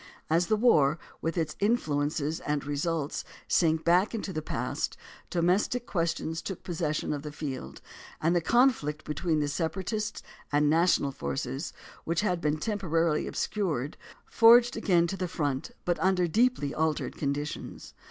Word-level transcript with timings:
As 0.31 0.47
the 0.47 0.55
war, 0.55 0.97
with 1.21 1.37
its 1.37 1.55
influences 1.59 2.39
and 2.39 2.65
results, 2.65 3.23
sank 3.47 3.83
back 3.85 4.15
into 4.15 4.33
the 4.33 4.41
past, 4.41 4.97
domestic 5.29 5.85
questions 5.85 6.41
took 6.41 6.63
possession 6.63 7.13
of 7.13 7.21
the 7.21 7.31
field, 7.31 7.81
and 8.19 8.35
the 8.35 8.41
conflict 8.41 9.05
between 9.05 9.41
the 9.41 9.47
separatist 9.47 10.23
and 10.51 10.67
na 10.71 10.85
tional 10.85 11.13
forces 11.13 11.71
which 12.03 12.21
had 12.21 12.41
been 12.41 12.57
temporarily 12.57 13.27
obscured 13.27 13.95
forged 14.25 14.75
again 14.75 15.05
to 15.05 15.17
the 15.17 15.27
front, 15.27 15.69
but 15.85 15.99
under 15.99 16.25
deeply 16.27 16.73
altered 16.73 17.15
con 17.15 17.31
ditions. 17.31 17.93